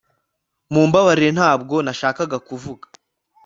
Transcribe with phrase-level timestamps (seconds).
[0.73, 2.85] mumbabarire, ntabwo nashakaga kuvuga